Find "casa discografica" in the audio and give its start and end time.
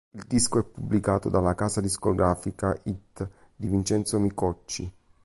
1.53-2.75